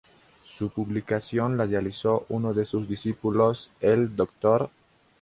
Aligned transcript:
Su 0.43 0.71
publicación 0.71 1.57
la 1.57 1.67
realizó 1.67 2.25
uno 2.29 2.55
de 2.55 2.65
sus 2.65 2.87
discípulos, 2.89 3.69
el 3.81 4.15
Dr. 4.15 4.67